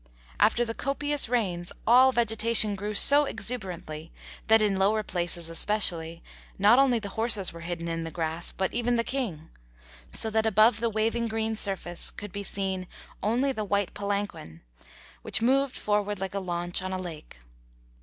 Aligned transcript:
After 0.39 0.65
the 0.65 0.73
copious 0.73 1.29
rains 1.29 1.71
all 1.85 2.11
vegetation 2.11 2.73
grew 2.73 2.95
so 2.95 3.25
exuberantly 3.25 4.11
that, 4.47 4.59
in 4.59 4.77
lower 4.79 5.03
places 5.03 5.47
especially, 5.47 6.23
not 6.57 6.79
only 6.79 6.97
the 6.97 7.09
horses 7.09 7.53
were 7.53 7.59
hidden 7.59 7.87
in 7.87 8.03
the 8.03 8.09
grass, 8.09 8.51
but 8.51 8.73
even 8.73 8.95
the 8.95 9.03
King; 9.03 9.51
so 10.11 10.31
that 10.31 10.47
above 10.47 10.79
the 10.79 10.89
waving 10.89 11.27
green 11.27 11.55
surface 11.55 12.09
could 12.09 12.31
be 12.31 12.41
seen 12.43 12.87
only 13.21 13.51
the 13.51 13.63
white 13.63 13.93
palanquin, 13.93 14.61
which 15.21 15.39
moved 15.43 15.77
forward 15.77 16.17
like 16.19 16.33
a 16.33 16.39
launch 16.39 16.81
on 16.81 16.91
a 16.91 16.97
lake. 16.97 17.37